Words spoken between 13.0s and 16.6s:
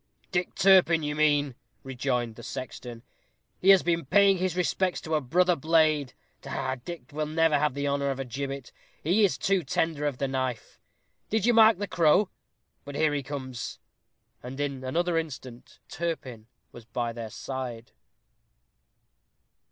he comes." And in another instant Turpin